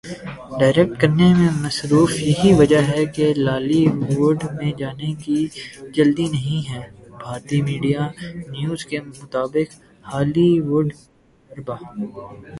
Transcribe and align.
direct 0.59 0.99
کرنے 1.01 1.27
میں 1.33 1.49
مصروف 1.55 2.11
یہی 2.19 2.53
وجہ 2.53 2.77
ہے 2.83 3.03
کہ 3.15 3.25
لالی 3.37 3.85
ووڈ 3.89 4.43
میں 4.53 4.71
جانے 4.77 5.13
کی 5.23 5.35
جلدی 5.95 6.27
نہیں 6.29 6.69
ہے 6.69 6.81
بھارتی 7.11 7.61
میڈیا 7.61 8.07
نیوز 8.47 8.85
کے 8.85 8.99
مطابق 9.01 9.75
ہالی 10.05 10.49
ووڈ 10.59 10.93
تجربہ 11.49 11.75